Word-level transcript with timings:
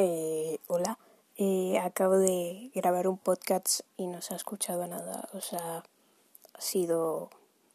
Eh, 0.00 0.60
hola, 0.68 0.96
eh, 1.38 1.76
acabo 1.80 2.18
de 2.18 2.70
grabar 2.72 3.08
un 3.08 3.18
podcast 3.18 3.80
y 3.96 4.06
no 4.06 4.22
se 4.22 4.32
ha 4.32 4.36
escuchado 4.36 4.86
nada, 4.86 5.28
o 5.32 5.40
sea, 5.40 5.82
ha 6.54 6.60
sido 6.60 7.30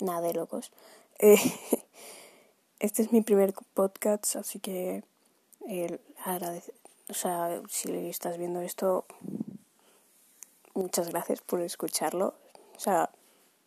nada 0.00 0.22
de 0.22 0.34
locos. 0.34 0.72
Eh, 1.20 1.36
este 2.80 3.02
es 3.02 3.12
mi 3.12 3.20
primer 3.20 3.54
podcast, 3.72 4.34
así 4.34 4.58
que 4.58 5.04
eh, 5.68 6.00
agradece, 6.24 6.74
o 7.08 7.14
sea, 7.14 7.62
si 7.68 7.88
estás 8.08 8.36
viendo 8.36 8.62
esto, 8.62 9.06
muchas 10.74 11.10
gracias 11.10 11.40
por 11.40 11.60
escucharlo, 11.60 12.34
o 12.74 12.80
sea, 12.80 13.10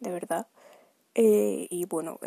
de 0.00 0.10
verdad. 0.10 0.46
y 1.14 1.84
bueno, 1.84 2.18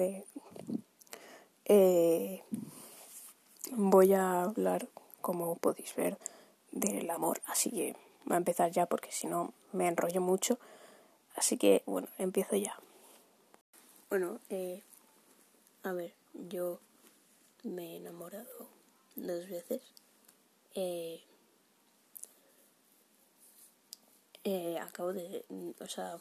voy 3.72 4.14
a 4.14 4.44
hablar 4.44 4.88
como 5.22 5.56
podéis 5.56 5.96
ver, 5.96 6.18
del 6.72 7.10
amor. 7.10 7.42
Así 7.46 7.70
que 7.70 7.96
voy 8.26 8.36
a 8.36 8.38
empezar 8.38 8.72
ya 8.72 8.86
porque 8.86 9.12
si 9.12 9.28
no 9.28 9.54
me 9.72 9.88
enrollo 9.88 10.22
mucho. 10.22 10.60
Así 11.36 11.58
que 11.58 11.84
bueno, 11.86 12.08
empiezo 12.18 12.56
ya. 12.56 12.78
Bueno, 14.10 14.40
eh, 14.50 14.84
a 15.84 15.94
ver, 15.94 16.14
yo 16.34 16.80
me 17.64 17.94
he 17.94 17.98
enamorado 17.98 18.68
dos 19.16 19.48
veces. 19.50 19.82
Eh, 20.76 21.24
eh, 24.44 24.80
acabo 24.80 25.14
de, 25.14 25.46
o 25.80 25.88
sea, 25.88 26.20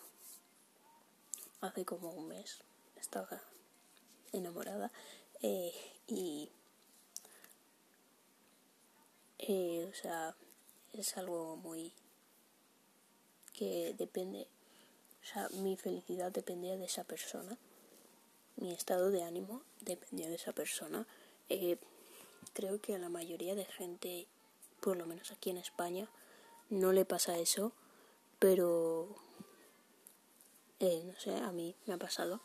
hace 1.60 1.84
como 1.84 2.10
un 2.10 2.28
mes 2.28 2.62
estaba 2.96 3.40
enamorada 4.32 4.92
y 6.06 6.50
eh, 9.52 9.88
o 9.90 9.94
sea, 9.94 10.36
es 10.92 11.16
algo 11.16 11.56
muy 11.56 11.92
que 13.52 13.96
depende, 13.98 14.46
o 15.22 15.26
sea, 15.26 15.48
mi 15.48 15.76
felicidad 15.76 16.30
dependía 16.30 16.76
de 16.76 16.84
esa 16.84 17.02
persona, 17.02 17.58
mi 18.54 18.72
estado 18.72 19.10
de 19.10 19.24
ánimo 19.24 19.62
dependía 19.80 20.28
de 20.28 20.36
esa 20.36 20.52
persona. 20.52 21.04
Eh, 21.48 21.78
creo 22.52 22.80
que 22.80 22.94
a 22.94 22.98
la 22.98 23.08
mayoría 23.08 23.56
de 23.56 23.64
gente, 23.64 24.28
por 24.80 24.96
lo 24.96 25.04
menos 25.06 25.32
aquí 25.32 25.50
en 25.50 25.56
España, 25.56 26.08
no 26.68 26.92
le 26.92 27.04
pasa 27.04 27.36
eso, 27.36 27.72
pero 28.38 29.08
eh, 30.78 31.02
no 31.04 31.18
sé, 31.18 31.36
a 31.36 31.50
mí 31.50 31.74
me 31.86 31.94
ha 31.94 31.98
pasado 31.98 32.40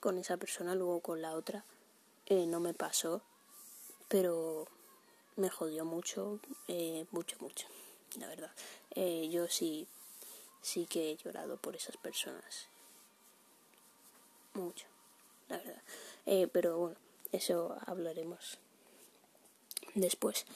con 0.00 0.16
esa 0.16 0.38
persona, 0.38 0.74
luego 0.74 1.00
con 1.00 1.20
la 1.20 1.34
otra 1.34 1.66
no 2.30 2.60
me 2.60 2.72
pasó, 2.74 3.22
pero 4.08 4.68
me 5.36 5.48
jodió 5.48 5.84
mucho, 5.84 6.40
eh, 6.68 7.06
mucho, 7.10 7.36
mucho, 7.40 7.66
la 8.18 8.26
verdad. 8.26 8.50
Eh, 8.94 9.28
yo 9.30 9.48
sí, 9.48 9.86
sí 10.62 10.86
que 10.86 11.10
he 11.10 11.16
llorado 11.16 11.56
por 11.56 11.76
esas 11.76 11.96
personas. 11.96 12.68
Mucho, 14.54 14.86
la 15.48 15.58
verdad. 15.58 15.82
Eh, 16.26 16.48
pero 16.52 16.78
bueno, 16.78 16.96
eso 17.32 17.76
hablaremos 17.86 18.58
después. 19.94 20.46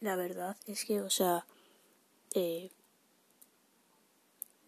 la 0.00 0.16
verdad 0.16 0.56
es 0.66 0.84
que, 0.84 1.00
o 1.00 1.10
sea, 1.10 1.46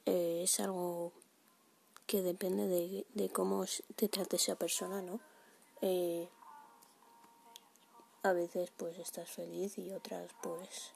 es 0.07 0.61
algo 0.61 1.13
que 2.07 2.23
depende 2.23 2.67
de, 2.67 3.07
de 3.13 3.29
cómo 3.29 3.67
te 3.97 4.09
trate 4.09 4.37
esa 4.37 4.57
persona, 4.57 5.03
¿no? 5.03 5.21
Eh, 5.81 6.29
a 8.23 8.33
veces 8.33 8.71
pues 8.77 8.99
estás 8.99 9.31
feliz 9.31 9.79
y 9.79 9.93
otras 9.93 10.31
pues 10.43 10.93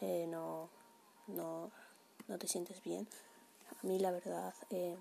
eh, 0.00 0.26
no, 0.28 0.68
no, 1.26 1.70
no 2.28 2.38
te 2.38 2.48
sientes 2.48 2.82
bien. 2.82 3.08
A 3.82 3.86
mí 3.86 3.98
la 3.98 4.10
verdad 4.10 4.54
eh, 4.70 4.96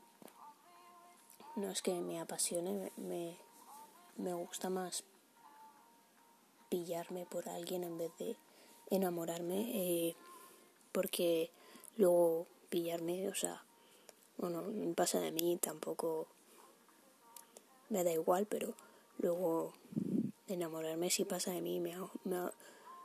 no 1.55 1.69
es 1.69 1.81
que 1.81 1.93
me 1.93 2.19
apasione, 2.19 2.91
me, 2.97 3.37
me 4.17 4.33
gusta 4.33 4.69
más 4.69 5.03
pillarme 6.69 7.25
por 7.25 7.49
alguien 7.49 7.83
en 7.83 7.97
vez 7.97 8.11
de 8.17 8.37
enamorarme 8.89 9.71
eh, 9.73 10.15
porque 10.91 11.51
luego 11.97 12.47
pillarme, 12.69 13.27
o 13.27 13.35
sea, 13.35 13.63
bueno, 14.37 14.63
pasa 14.95 15.19
de 15.19 15.31
mí 15.31 15.57
tampoco 15.61 16.27
me 17.91 18.03
da 18.03 18.11
igual, 18.11 18.47
pero 18.47 18.73
luego 19.19 19.73
enamorarme 20.47 21.09
si 21.09 21.25
pasa 21.25 21.51
de 21.51 21.61
mí 21.61 21.79
me, 21.79 21.95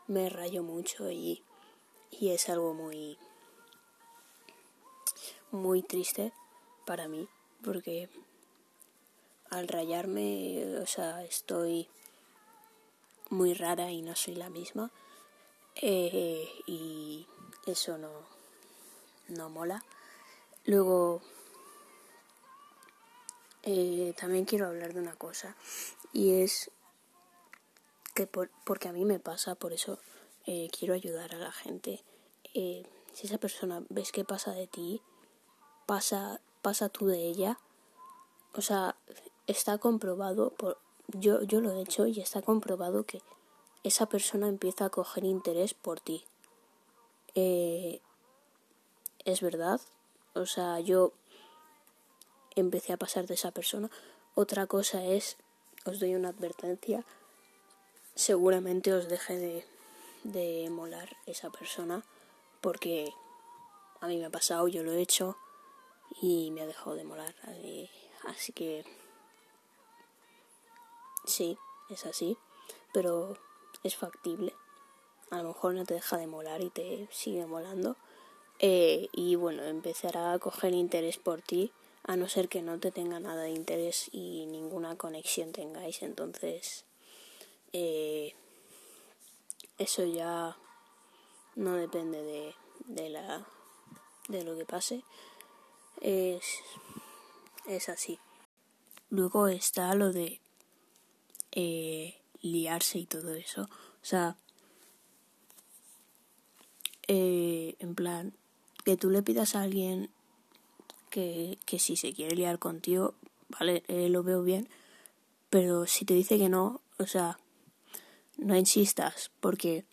me, 0.07 0.29
rayo 0.31 0.63
mucho 0.63 1.11
y, 1.11 1.43
y 2.11 2.31
es 2.31 2.49
algo 2.49 2.73
muy 2.73 3.19
muy 5.51 5.83
triste 5.83 6.33
para 6.87 7.09
mí 7.09 7.29
porque 7.63 8.09
al 9.51 9.69
rayarme 9.69 10.79
o 10.81 10.87
sea 10.87 11.23
estoy 11.25 11.89
muy 13.31 13.55
rara 13.55 13.91
y 13.91 14.03
no 14.03 14.15
soy 14.17 14.35
la 14.35 14.51
misma 14.51 14.91
eh, 15.83 16.49
y 16.67 17.27
eso 17.67 17.99
no 17.99 18.11
no 19.29 19.51
mola. 19.51 19.85
Luego 20.65 21.23
eh, 23.69 24.15
también 24.17 24.45
quiero 24.45 24.69
hablar 24.69 24.95
de 24.95 25.01
una 25.01 25.17
cosa 25.17 25.57
y 26.13 26.41
es 26.41 26.71
que 28.15 28.29
por, 28.29 28.49
porque 28.65 28.87
a 28.87 28.93
mí 28.93 29.05
me 29.05 29.19
pasa, 29.19 29.57
por 29.57 29.73
eso 29.73 29.99
eh, 30.47 30.71
quiero 30.71 30.95
ayudar 30.95 31.35
a 31.35 31.39
la 31.39 31.51
gente. 31.51 32.05
Eh, 32.55 32.85
si 33.13 33.27
esa 33.27 33.39
persona 33.39 33.83
ves 33.89 34.13
que 34.13 34.25
pasa 34.25 34.53
de 34.53 34.69
ti, 34.69 35.03
pasa, 35.85 36.41
pasa 36.63 36.89
tú 36.91 37.07
de 37.07 37.19
ella. 37.27 37.59
O 38.55 38.63
sea, 38.63 38.95
está 39.49 39.79
comprobado, 39.79 40.51
por, 40.51 40.79
yo, 41.09 41.43
yo 41.43 41.61
lo 41.61 41.73
he 41.73 41.83
hecho 41.83 42.07
y 42.07 42.21
está 42.21 42.43
comprobado 42.43 43.03
que 43.03 43.21
esa 43.83 44.07
persona 44.07 44.47
empieza 44.47 44.85
a 44.85 44.91
coger 44.91 45.25
interés 45.25 45.75
por 45.75 45.99
ti. 45.99 46.25
es 47.35 48.01
verdad. 49.41 49.81
O 50.35 50.47
sea, 50.47 50.79
yo 50.79 51.13
empecé 52.57 52.93
a 52.93 52.97
pasar 52.97 53.27
de 53.27 53.35
esa 53.35 53.53
persona. 53.53 53.91
Otra 54.35 54.67
cosa 54.67 55.05
es, 55.05 55.37
os 55.85 56.01
doy 56.01 56.15
una 56.15 56.31
advertencia, 56.31 57.05
seguramente 58.15 58.93
os 58.93 59.09
deje 59.09 59.39
de, 59.39 59.65
de 60.25 60.69
molar 60.71 61.17
esa 61.27 61.51
persona 61.51 62.05
porque 62.61 63.13
a 64.01 64.09
mí 64.09 64.19
me 64.19 64.27
ha 64.27 64.31
pasado, 64.31 64.67
yo 64.69 64.83
lo 64.83 64.93
he 64.93 65.01
hecho 65.01 65.37
y 66.21 66.51
me 66.51 66.63
ha 66.63 66.67
dejado 66.67 66.97
de 66.97 67.05
molar. 67.05 67.35
Así 68.25 68.53
que 68.53 68.85
sí, 71.25 71.57
es 71.91 72.07
así, 72.07 72.37
pero 72.93 73.39
es 73.83 73.97
factible. 73.97 74.55
A 75.31 75.39
lo 75.39 75.49
mejor 75.49 75.75
no 75.75 75.85
te 75.85 75.95
deja 75.95 76.17
de 76.17 76.27
molar 76.27 76.61
y 76.61 76.71
te 76.71 77.09
sigue 77.11 77.47
molando. 77.47 77.97
Eh, 78.59 79.09
y 79.13 79.35
bueno, 79.35 79.63
empezará 79.65 80.33
a 80.33 80.39
coger 80.39 80.73
interés 80.73 81.19
por 81.19 81.43
ti 81.43 81.73
a 82.07 82.17
no 82.17 82.29
ser 82.29 82.49
que 82.49 82.63
no 82.63 82.79
te 82.79 82.93
tenga 82.93 83.19
nada 83.19 83.43
de 83.43 83.51
interés 83.51 84.09
y 84.13 84.47
ninguna 84.47 84.97
conexión 84.97 85.51
tengáis, 85.51 86.03
entonces 86.03 86.85
eh, 87.73 88.35
eso 89.77 90.05
ya 90.05 90.57
no 91.57 91.75
depende 91.75 92.23
de, 92.23 92.55
de, 92.87 93.11
la, 93.11 93.45
de 94.29 94.45
lo 94.45 94.57
que 94.57 94.65
pase, 94.65 95.03
es, 96.01 96.45
es 97.67 97.89
así. 97.89 98.21
Luego 99.11 99.49
está 99.49 99.93
lo 99.97 100.13
de 100.13 100.41
eh, 101.51 102.21
liarse 102.41 103.01
y 103.01 103.07
todo 103.07 103.35
eso, 103.35 103.63
o 103.63 104.05
sea, 104.05 104.37
eh, 107.09 107.75
en 107.81 107.97
plan, 107.97 108.33
que 108.85 108.97
tú 108.97 109.11
le 109.11 109.23
pidas 109.23 109.57
a 109.57 109.63
alguien 109.63 110.11
que, 111.17 111.79
si 111.79 111.97
se 111.97 112.13
quiere 112.13 112.37
liar 112.37 112.59
contigo, 112.59 113.15
vale, 113.49 113.83
eh, 113.89 114.11
lo 114.11 114.23
veo 114.23 114.43
bien, 114.43 114.69
pero 115.49 115.87
si 115.87 116.05
te 116.05 116.13
dice 116.13 116.37
que 116.37 116.51
no, 116.51 116.83
o 116.99 117.07
sea, 117.07 117.39
no 118.37 118.55
insistas, 118.55 119.31
porque 119.41 119.87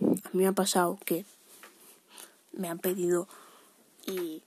a 0.00 0.30
mí 0.32 0.42
me 0.44 0.46
ha 0.46 0.52
pasado 0.52 0.98
que 1.04 1.26
me 2.52 2.68
han 2.68 2.78
pedido 2.78 3.28
y 4.06 4.42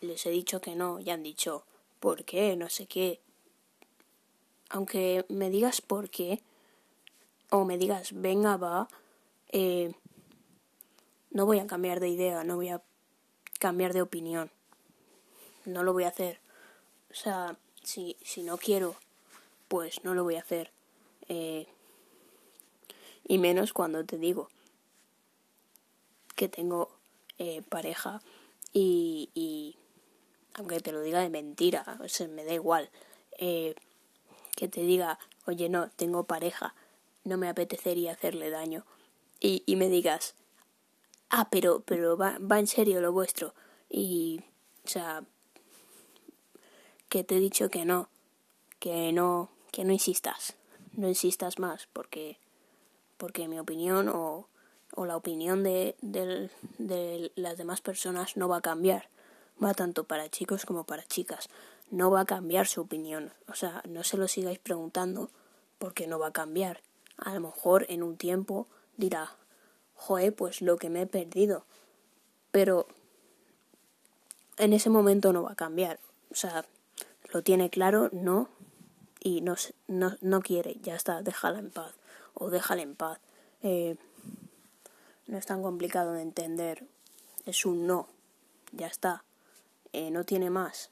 les 0.00 0.24
he 0.24 0.30
dicho 0.30 0.62
que 0.62 0.74
no 0.74 0.98
y 0.98 1.10
han 1.10 1.22
dicho, 1.22 1.66
¿por 2.00 2.24
qué? 2.24 2.56
No 2.56 2.70
sé 2.70 2.86
qué. 2.86 3.20
Aunque 4.70 5.26
me 5.28 5.50
digas 5.50 5.82
por 5.82 6.08
qué, 6.08 6.42
o 7.50 7.66
me 7.66 7.76
digas, 7.76 8.12
venga, 8.14 8.56
va, 8.56 8.88
eh, 9.52 9.92
no 11.32 11.44
voy 11.44 11.58
a 11.58 11.66
cambiar 11.66 12.00
de 12.00 12.08
idea, 12.08 12.44
no 12.44 12.56
voy 12.56 12.70
a 12.70 12.80
cambiar 13.58 13.92
de 13.92 14.00
opinión 14.00 14.55
no 15.66 15.82
lo 15.82 15.92
voy 15.92 16.04
a 16.04 16.08
hacer. 16.08 16.40
O 17.10 17.14
sea, 17.14 17.56
si, 17.82 18.16
si 18.22 18.42
no 18.42 18.56
quiero 18.58 18.96
pues 19.68 20.04
no 20.04 20.14
lo 20.14 20.24
voy 20.24 20.36
a 20.36 20.40
hacer. 20.40 20.70
Eh, 21.28 21.66
y 23.26 23.38
menos 23.38 23.72
cuando 23.72 24.04
te 24.04 24.18
digo 24.18 24.48
que 26.36 26.48
tengo 26.48 26.90
eh, 27.38 27.62
pareja 27.68 28.20
y, 28.72 29.30
y, 29.34 29.76
aunque 30.54 30.80
te 30.80 30.92
lo 30.92 31.00
diga 31.00 31.20
de 31.20 31.30
mentira, 31.30 31.98
o 32.00 32.08
sea, 32.08 32.28
me 32.28 32.44
da 32.44 32.52
igual, 32.52 32.90
eh, 33.38 33.74
que 34.54 34.68
te 34.68 34.82
diga, 34.82 35.18
oye, 35.46 35.68
no, 35.68 35.90
tengo 35.90 36.24
pareja, 36.24 36.74
no 37.24 37.38
me 37.38 37.48
apetecería 37.48 38.12
hacerle 38.12 38.50
daño, 38.50 38.84
y, 39.40 39.62
y 39.66 39.76
me 39.76 39.88
digas, 39.88 40.34
ah, 41.30 41.48
pero, 41.50 41.80
pero 41.80 42.16
va, 42.16 42.38
va 42.38 42.58
en 42.58 42.66
serio 42.66 43.00
lo 43.00 43.12
vuestro, 43.12 43.54
y, 43.88 44.42
o 44.84 44.88
sea, 44.88 45.24
que 47.08 47.24
te 47.24 47.36
he 47.36 47.40
dicho 47.40 47.68
que 47.70 47.84
no, 47.84 48.08
que 48.78 49.12
no, 49.12 49.50
que 49.72 49.84
no 49.84 49.92
insistas, 49.92 50.54
no 50.92 51.08
insistas 51.08 51.58
más, 51.58 51.88
porque, 51.92 52.38
porque 53.16 53.48
mi 53.48 53.58
opinión 53.58 54.08
o, 54.08 54.48
o 54.94 55.06
la 55.06 55.16
opinión 55.16 55.62
de, 55.62 55.96
de, 56.02 56.50
de 56.78 57.32
las 57.36 57.56
demás 57.56 57.80
personas 57.80 58.36
no 58.36 58.48
va 58.48 58.58
a 58.58 58.62
cambiar, 58.62 59.08
va 59.62 59.74
tanto 59.74 60.04
para 60.04 60.28
chicos 60.28 60.66
como 60.66 60.84
para 60.84 61.04
chicas 61.04 61.48
no 61.90 62.10
va 62.10 62.20
a 62.20 62.26
cambiar 62.26 62.66
su 62.66 62.80
opinión. 62.80 63.32
O 63.48 63.54
sea, 63.54 63.82
no 63.88 64.02
se 64.02 64.16
lo 64.16 64.28
sigáis 64.28 64.58
preguntando 64.58 65.30
porque 65.78 66.06
no 66.06 66.18
va 66.18 66.28
a 66.28 66.32
cambiar. 66.32 66.82
A 67.16 67.34
lo 67.34 67.40
mejor 67.40 67.86
en 67.88 68.02
un 68.02 68.16
tiempo 68.16 68.66
dirá, 68.96 69.36
joe, 69.94 70.32
pues 70.32 70.62
lo 70.62 70.76
que 70.76 70.90
me 70.90 71.02
he 71.02 71.06
perdido. 71.06 71.64
Pero 72.50 72.86
en 74.58 74.72
ese 74.72 74.90
momento 74.90 75.32
no 75.32 75.42
va 75.42 75.52
a 75.52 75.56
cambiar. 75.56 76.00
O 76.30 76.34
sea, 76.34 76.66
lo 77.32 77.42
tiene 77.42 77.70
claro, 77.70 78.08
no, 78.12 78.48
y 79.20 79.40
no, 79.40 79.56
no, 79.88 80.16
no 80.20 80.40
quiere, 80.40 80.76
ya 80.82 80.94
está, 80.94 81.22
déjala 81.22 81.58
en 81.58 81.70
paz. 81.70 81.92
O 82.34 82.50
déjala 82.50 82.82
en 82.82 82.94
paz. 82.94 83.18
Eh, 83.62 83.96
no 85.26 85.38
es 85.38 85.46
tan 85.46 85.62
complicado 85.62 86.12
de 86.12 86.22
entender. 86.22 86.84
Es 87.46 87.64
un 87.66 87.86
no. 87.86 88.08
Ya 88.72 88.86
está. 88.86 89.24
Eh, 89.92 90.10
no 90.10 90.24
tiene 90.24 90.50
más. 90.50 90.90